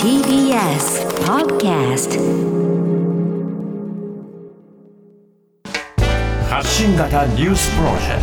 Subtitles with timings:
[0.00, 2.20] TBS Podcast
[6.48, 8.22] 発信型ニュースプロジェク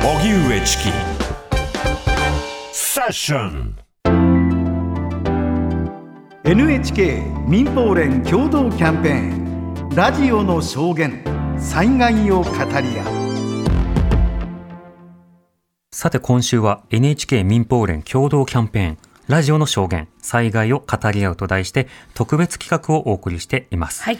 [0.00, 0.08] ト。
[0.08, 0.92] 荻上チキ。
[2.70, 3.76] セッション。
[6.44, 9.14] NHK 民放連共同キャンペー
[9.86, 9.88] ン。
[9.96, 11.24] ラジオの証言
[11.58, 13.25] 災害を語り合う
[15.96, 24.18] さて今週は NHK 民放連共同キャンペーンラジオの証言災害を語り合うと題して特別企画をお送りしています、はい。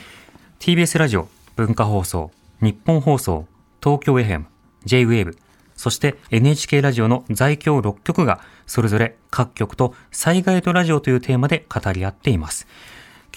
[0.59, 2.31] TBS ラジオ文化放送
[2.63, 3.47] 日本放送
[3.85, 4.45] 東京 FM
[4.87, 5.37] JWAVE
[5.75, 12.67] そして NHK ラジオの在京6局がそれぞれ各局と災害とラジオというテーマで語り合っています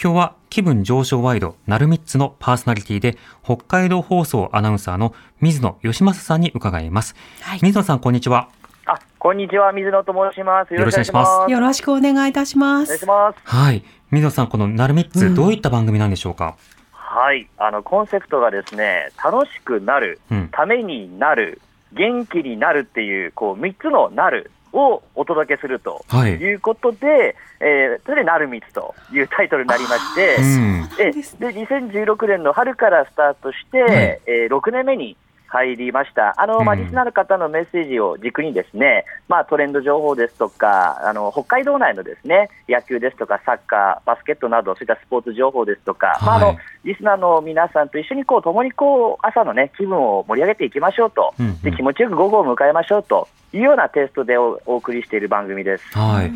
[0.02, 7.60] 今日は気分上昇ワイドなるみっつのパーソナリティで北海道放送アナウンサーの水野義正さんに伺います、はい。
[7.62, 8.48] 水野さんこんにちは。
[8.86, 10.74] あ、こんにちは、水野と申します。
[10.74, 11.52] よろしくお願いします。
[11.52, 13.06] よろしくお願いいたしまお願いしす。
[13.06, 13.40] ます。
[13.44, 13.84] はい。
[14.10, 15.36] 水野さんこのなるみっつ、うん。
[15.36, 16.56] どういった番組なんでしょうか？
[16.94, 20.48] はい、あの、コンセプトがですね、楽しくなる、うん。
[20.54, 21.60] ためになる、
[21.92, 24.50] 元気になるっていう、こう、3つのなる
[24.80, 26.34] をお届けするとはい。
[26.34, 30.90] いうことで、えーそれでなるみつというタイトルになりまして、うん。
[31.00, 33.92] えで2016年の春からスタートして、はい。
[34.26, 35.16] えー6年目に
[35.50, 36.34] 入りました。
[36.42, 55.98] あの、まあ、うんリスナーの方のメッセージを軸にですね、まあ、トレンド情報ですとか、あの、北海道内のですね、野球ですとか、サッカー、バスケットなど、そういったスポーツ情報ですとか、まあ、あはいの、リスナーの皆さんと一緒にこう、共にこう、朝のね、気分を盛り上げていきましょうと、うんうんで、気持ちよく午後を迎えましょうというようなテイストでおお送りしている番組です。
[55.98, 56.28] はい。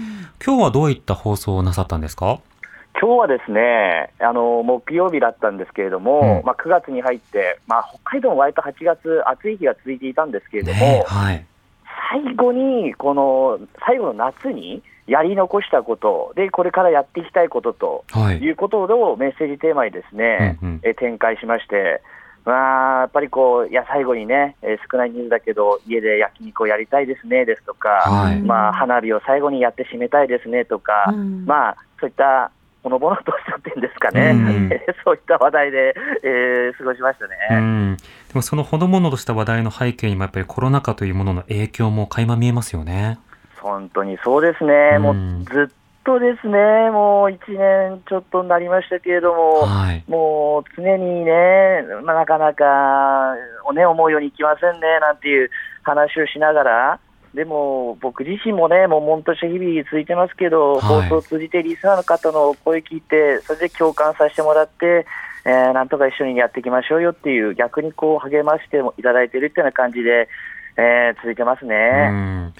[0.45, 2.39] 今日はどういった放送をなさったんですか？
[3.03, 11.45] 今日はですね、あの木曜日だったんですけれども、うんまあ、9月に入って、まあ、北海道も割と8月、暑い日が続いていたんですけれども、ねえはい。
[12.13, 18.37] 最後に、この最後の夏にやり残したこと、で、これからやっていきたいこととはい。
[18.37, 22.01] いうことをメッセージテーマにですね、うんうんえ展開しまして、
[22.45, 28.39] まあ、やっぱりこう、いや、最後にね、えー少ない人数だけど、家で焼肉をやりたいですねですとか、はい。
[28.39, 32.49] まあ、花火を最後にやって締めたいですねとか、うんまあ、そういった
[32.83, 34.69] ほのぼのとしたっていうんですかね、うん
[35.03, 37.35] そういった話題で、えー過ごしましたね。
[37.51, 37.97] うん。
[37.97, 43.19] でもそのほのぼのとした話題の背景にもやっぱりコロナ禍というものの影響も垣間見えますよね。
[43.61, 46.57] 本当にそうですね、もううんずっとですね、
[46.91, 50.03] もう1年ちょっとになりましたけれども、はい。
[50.07, 51.31] もう常にね、
[52.03, 53.35] まあ、なかなか、
[53.73, 55.49] ね、思うようにいきませんねなんていう
[55.83, 56.99] 話をしながら、
[57.33, 65.05] でも僕自身もね、悶とした日々続いてますけど、はい放送を通じてリスナーの方の声聞いて、それで共感させてもらって、
[65.45, 70.29] えーなんとか一緒にやっていきましょうよっていう、逆にこう励ましていただいているっていうような感じで、
[70.77, 72.53] えー続いてますうね。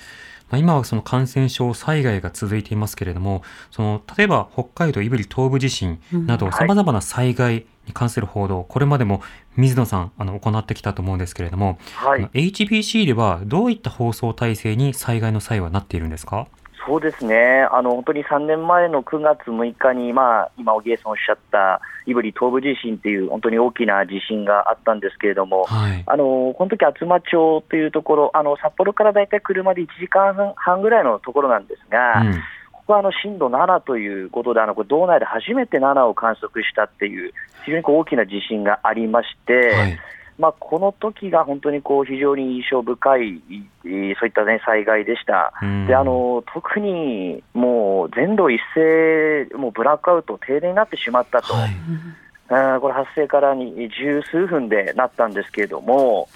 [0.53, 0.55] ん。
[0.55, 9.21] まあ、今はその感染症災害が続いていますけれども、その例えば北海道胆振東部地震などはい様々な災害に関する報道、これまでも
[9.55, 16.47] 水野さんあの行ってきたと思うんですけれども、はい、HBC ではどういった放送体制に災害の際はなっているんですか？
[16.85, 26.03] そうですね、あの本当に3年前の9月6日に、まあ、今、荻江さんおっしゃった胆振東部地震っていう、本当に大きな地震があったんですけれども、はい。
[26.05, 32.33] あのこの時厚真町というところ、あの札幌から大体車で1時間半ぐらいのところなんですが、うん。
[32.73, 37.31] ここはあの震度7ということで、あのこれ道内で初めて7を観測したっていう、
[37.63, 39.99] 非常にこう大きな地震がありまして、はい。
[40.39, 43.41] まあ、この時が本当にこう非常に印象深い、
[43.85, 45.53] えーそういった、ね、災害でした。
[45.61, 52.79] うんであの特にもう全土一斉、もうブラックアウト、停電になってしまったと、はい。
[52.79, 56.27] これ、発生からに十数分でなったんですけれども、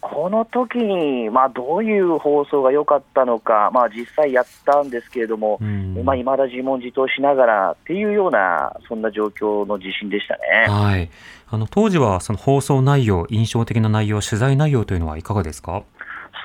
[0.00, 10.66] この時にまあどういう放送が良かったのか、まあ、実際やったんですけれども、うんまあ、未だ自問自答しながらっていうような、そんな状況の地震でしたね。
[10.68, 11.10] はい。
[11.50, 15.82] あの、当時はその放送内容、印象的な内容、取材内容というのはいかがですか？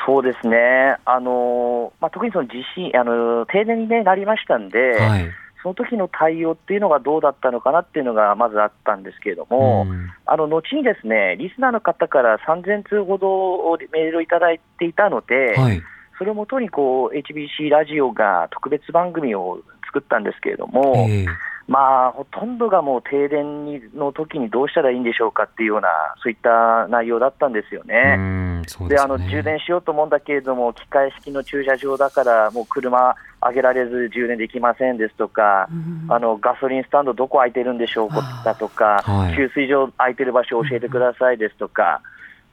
[0.06, 5.32] そうですね、あのまあ、特にその地震あの停電に、ね、なりましたんで、はい。
[5.66, 15.82] その時の対応っていうのがどうだったのかなっていうのがまずあったんですけれども、うんあの後にですねリスナーの方から3000通ほどメールをいただいていたので、はい。
[16.18, 21.26] それをもとにこう HBC ラジオが特別番組を作ったんですけれども、ええ
[21.68, 25.90] まあ、ほとんどがもう停電にの時にどうしたらいいんでしょうかっていうような、
[26.22, 28.64] そういった内容だったんですようね。
[28.88, 29.08] でね。
[29.08, 35.68] の充電しようと思うんだけれども、機械式の駐車場だから、もう車上げられず充電できませんですとか、
[36.08, 42.02] あのガソリンスタンドどこ空いてるんでしょうかだとか、はい給水場空いてる場所教えてくださいですとか、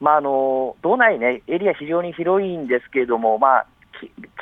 [0.00, 3.66] まあ、あの道内ね、エリア非常に広いんですけれども、まあ、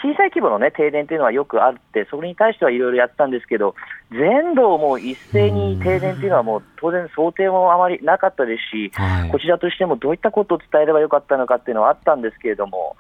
[0.03, 3.75] 小さい規模の、ね、停電というのはよくあって、それに対してはいろいろやってたんですけど、
[4.11, 9.31] 全土をもう一斉に停電というのは、もう当然、想定もあまりなかったですし、はい。
[9.31, 12.97] こちらとしてもどういったことを伝えればよかったのかっていうのはあったんですけれども、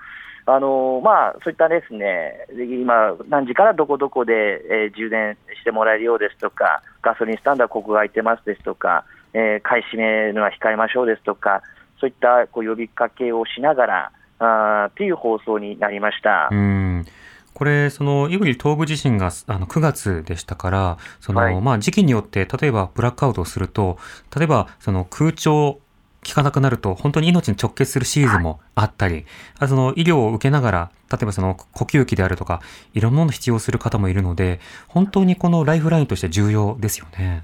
[0.47, 11.63] あのまあ、そういったですね、今、何時からどこどこで、えー充電してもらえるようですとか、ガソリンスタンドはここが空いてますですとか、えー買い占めるのは控えましょうですとか、
[12.01, 16.49] そういったこう呼びかけをしながら、あていう放送になりました。
[16.51, 17.07] うん
[17.53, 23.99] これ、その、胆振東部地震があの9月でしたから、その、はいまあ、時期によって、例えばブラックアウトをすると、
[24.35, 25.81] 例えば、その空調、
[26.27, 29.27] 効かなくなると、本当に命に直結するシーズンもあったり、
[29.59, 32.61] あその医療を受けながら、例えばその呼吸器であるとか、
[32.95, 37.43] いろんなものを必要する方もいるので、本当にこのライフラインとして重要ですよね。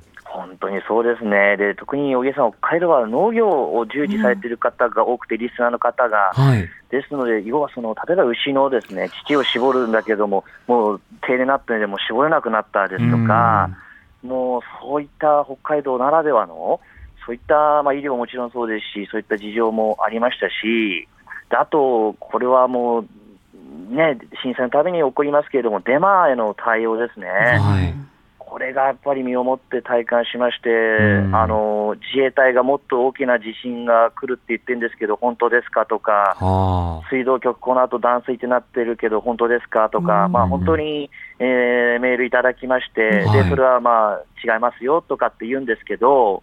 [0.60, 6.68] 本当にそうですね、で特に小木さん、北海道は農業を従事されている方が多くて、リスナーの方が、はい。
[6.90, 13.70] ですので、要はその例えば牛のですね乳を絞るんだけども、もう停電になったので、もう絞れなくなったですとか、
[14.22, 16.80] もうそういった北海道ならではの、
[17.26, 21.08] そういった、まあ、医療ももちろんそうですし、そういった事情もありましたし、
[21.50, 23.06] であと、これはもう、
[23.94, 27.28] ね、震災のために起こりますけれども、デマへの対応ですね。
[27.28, 28.15] はい。
[28.56, 31.36] これがやっぱり身をもって体感しまして、うん。
[31.36, 37.08] あの自衛隊がもっと大きな地震が来るって言ってるんですけど、本当ですかとか、はあ。
[37.10, 43.44] 水道局、この後断水ってなってるけど、本当ですかとか、まあ、本当に、えーメールいただきまして、はい。
[43.44, 46.42] でそれはまあ違いますよとかって言うんですけど、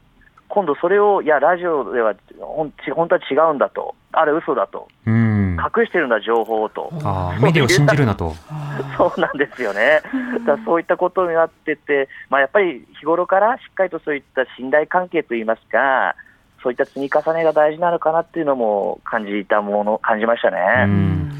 [0.50, 2.71] 今度それを、いや、ラジオでは本
[3.09, 5.43] 当は違うんだと、あれ、嘘だと、うん。
[5.58, 6.92] 隠してるんだ、情報をと。
[7.04, 8.34] ああ、メディアを信じるなと。
[8.98, 10.02] そうなんですよね。
[10.46, 16.16] だそういったことになってて、まあ、やっぱり日頃からしっかりとそういった信頼関係といいますか、
[16.62, 20.86] そういった積み重ねが大事なのかなっていうのも感じたもの、感じましたうね。
[20.86, 21.34] ん。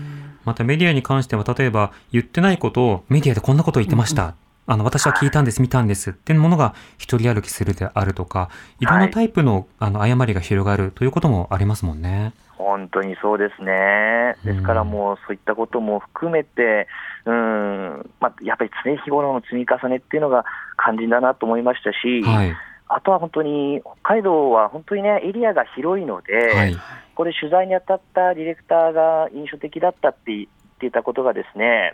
[0.44, 4.36] またメディアに関しては、例えば言ってないことをメディアでこんなことを言ってました。
[4.66, 8.50] あの、私は聞いたんです、見たんですっていうものが一人歩きするであるとか、
[8.80, 12.34] いろんなタイプの、あの、誤りが広がるということもありますもんね。
[12.74, 14.36] 本当にそうですね。
[14.44, 16.88] ですからもうそういったことも含めて、
[17.26, 20.44] うん、まあ、やっぱり常日頃の積み重ねっていうのが
[20.84, 22.56] 肝心だなと思いましたし、はい。
[22.88, 26.78] あとは本当に北海道は本当にね、エリアが広いので、はい。
[27.16, 30.48] これ取材に当たったディレクターが印象的だったって言っ
[30.80, 31.94] ていたことがですね、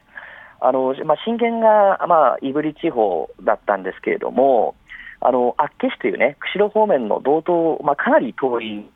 [0.61, 4.75] あのまあ、震源が、まあ、胆振地方だったんですけれども、
[5.21, 8.89] あの厚岸というね、釧路方面の道東、まあ、かなり遠い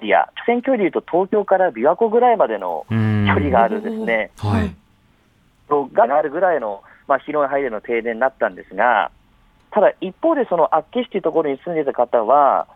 [0.00, 3.26] エリア、直線距離でいうと東京から琵琶湖ぐらいまでのうん。
[3.26, 4.74] 距離があるですね、はい。
[5.92, 9.10] があるぐらいの、まあ、広い範囲での停電になったんですが、
[9.70, 12.66] ただ一方で、その厚岸というところに住んでいた方は、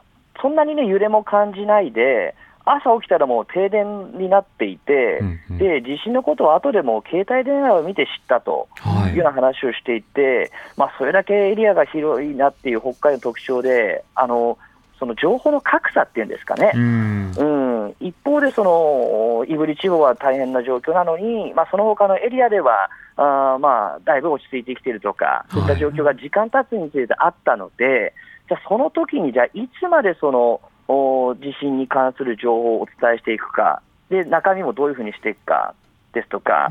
[0.43, 2.35] そんなにね、揺れも感じないで、
[2.65, 14.57] 朝起きたらもう停電になっていて、うんうんで地震のことを後でも携帯電話を見て知ったとはいいうような話をしていて、まあ、それだけエリアが広いなっていう北海道の特徴で、あの
[15.01, 16.71] その情報の格差っていうんですかね。
[16.75, 17.33] うん。
[17.33, 28.13] うん、一方で、その胆振地方は大変な状況なのに、まあ、その他のエリアでは、あーまあ、だいぶ落ち着いてきているとか、そういった状況が時間経つにつれてあったので、
[28.49, 33.81] じゃあ、その時に、じゃあ、いつまでそのお地震に関する情報をお伝えしていくか、
[34.11, 35.75] で中身もどういうふうにしていくか
[36.13, 36.69] ですとか、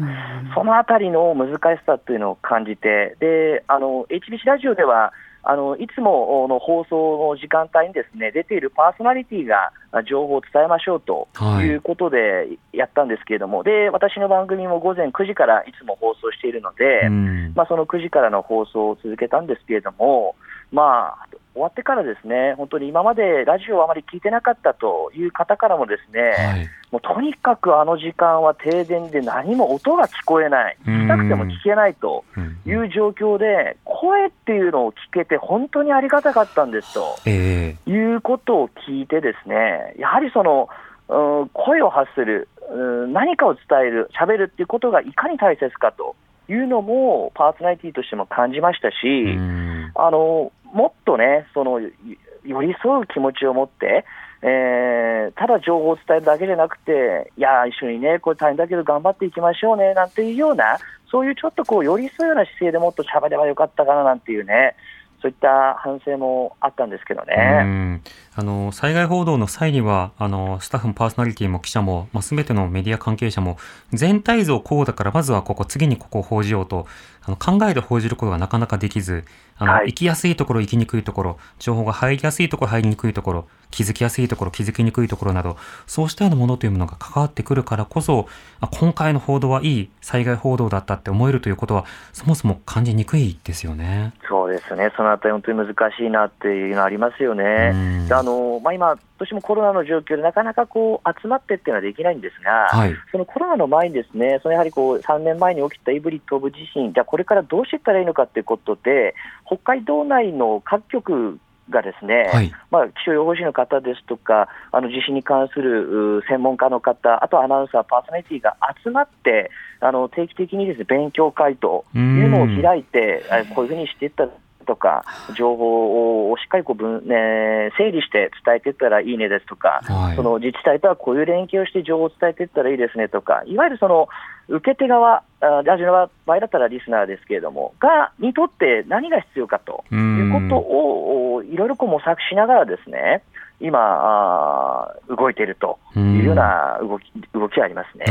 [0.54, 11.68] そのあたりの難しさというのを感じて、であの HBC ラジオでは、あのいつもの放送の時間帯にですね出ているパーソナリティがあ情報を伝えましょうとはい。
[11.68, 17.54] いうことでやったんですけれども、で私の番組も午前9時からいつも放送しているので、うん。
[17.56, 20.36] まあ、その9時からの放送を続けたんですけれども、
[20.72, 26.70] まあ、終わってからですね、本当に今までラジオをあまり聞いてなかったという方からもですね、はい。
[26.92, 40.70] もうとにかくあの時間は停電で何も音が聞こえない、聞きたくても聞けないとうんいう状況で、声っていうのを聞けて、本当にありがたかったんですとええいうことを聞いて、ですねやはりその、
[41.10, 46.16] うん声を発する、うん何かを伝える、喋るっていうことがいかに大切かと
[46.48, 48.96] いうのも、パーソナリティとしても感じましたし。
[49.04, 54.06] うんあのもっとね、その寄り添う気持ちを持って、
[54.42, 60.80] えーただ情報を伝えるだけじゃなくて、いや、一緒にね、これ大変だけど頑張っていきましょうねなんていうような、
[61.12, 64.76] そういうちょっとこう寄り添うような姿勢でもっと喋ればよかったかななんていうね、
[65.22, 68.02] そういった反省もあったんですけどね。
[68.36, 73.58] あの災害報道の際にはあのスタッフもパーソナリティも記者も、まあ、全てのメディア関係者も
[73.92, 76.88] 全体像こうだからまずはここ次にここを報じようと
[77.24, 79.26] あの考えて報じることがなかなかできず、
[79.58, 88.28] あの、はい行きやすいところ、行きにくいところ、情報が入りやすいところ、入りにくいところ、気づきやすいところ、気づきにくいところなど、そうしたようなものというものが関わってくるからこそ、
[88.62, 94.14] あ今回の報道はいい災害報道だったって思えるということは、そもそも感じにくいですよね。
[94.28, 98.08] そうですね、そのあたり、本当に難しいなっていうのはありますよね。
[98.12, 102.96] あのまあ、今、どうしてもコロナの状況でなかなかこう集まってっていうのはできないんですが、はい。
[103.12, 109.14] そのコロナの前にですね、そのやはりこう3年前に起きた胆振東部地震、じゃあこれからどうしていったらいいのかということで、
[109.46, 111.38] 北海道内の各局
[111.70, 112.54] がですね、はい。
[112.72, 124.30] まあ、気象予報士の方ですとか、あの地震に関するう専門家の方、あとはアナウンサー、パーソナリティが集まって、あの定期的にですね勉強会というのを開いて、えこういうふうにしていった
[124.70, 125.04] とか、
[125.36, 130.16] 情報をしっかりこう分、ね、整理して伝えていったらいいねですとか、はい。
[130.16, 134.08] その自治体とはこういう連携をして情報を伝えていったらいいですねとか、いわゆるその
[134.48, 143.24] 受け手側、あラジオの場合だったらリスナーですけれども、がにとって何が必要かということをおいろいろこう模索しながらですね、
[143.60, 148.06] 今、動いているというような動き動きがありますね。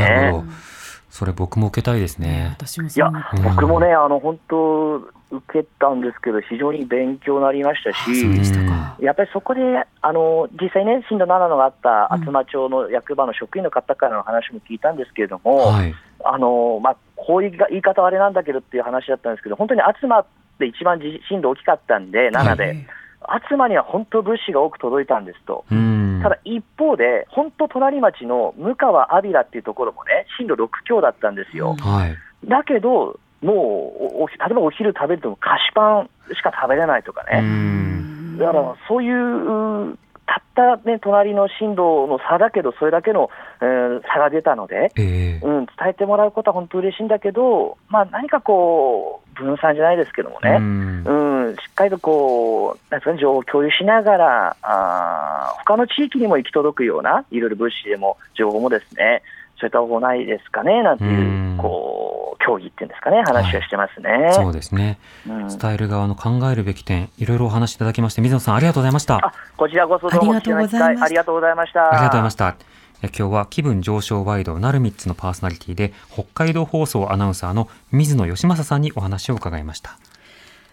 [1.09, 2.55] それ僕も受けたいですね。
[2.57, 3.11] 私もいや
[3.43, 4.97] 僕もね、あの本当、
[5.31, 8.97] 受けたんですけど、非常に勉強になりましたし、したか。
[8.99, 9.61] やっぱりそこで、
[10.01, 15.93] あの実際ね、震度7のがあったうん厚真町の役場の職員の方からの話も聞いたんですけれども、はい。
[16.25, 20.25] あのまあ、こういう言い方はあれなんだけどっていう話だったんですけど、本当に厚真っ
[20.57, 22.98] て一番地震度大きかったんで、7で、厚
[23.29, 25.65] 真には本当、物資が多く届いたんですと。
[25.71, 26.19] うん。
[26.21, 31.75] ただ一方で、本当、隣町の向川、阿ビラっていうところもね、震度6強だったんですよ。
[31.79, 32.15] はい。
[32.47, 38.37] だけど、もうおお例えばお昼食べると、菓子パンしか食べれないとかうね、ん。
[38.37, 39.97] だからそういう、
[40.29, 43.29] たった、ね、隣の震度の差だけど、それだけの、
[43.61, 59.21] えー差が出たので、ええうん、伝えてもらうことは本当嬉しいんだけど、まあ、何かこう、分散じゃないですけどもうね、んうん、しっかりとこう、なんですかね、情報を共有しながら、あー他の地域にも行き届くような、いろいろ物資でも情報もですね、
[59.59, 64.31] そういった方法ないですかね、なんていう、うんこう、協議っていうんですかね、話はしてますね。
[64.33, 64.97] そうですね。
[65.27, 69.15] うん伝える側の考えるべき点、いろいろお話しいただきまして、水野さんありがとうございました。
[69.17, 71.87] あ、こちらこそどうもありがとうございましたありがとうございました。
[71.87, 72.55] ありがとうございました。
[73.01, 79.97] え今日は気分上昇ワイドなるみっつのパーソナリティで北海道放送アナウンサーの水野義正さんにお話を伺いました。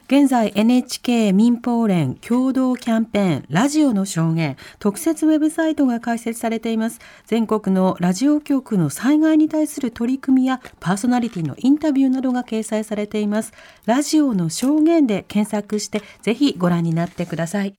[0.09, 7.01] 現在 NHK 民放連共同キャンペーンラジオの証言特設ウェブサイトが開設されています。
[7.27, 13.53] 全国のラジオ局の災害に対する取り組みやパーソナリティのインタビューなどが掲載されています。
[13.85, 17.75] ラジオの証言で検索してぜひご覧になってください。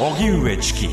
[0.00, 0.88] 荻上チキ。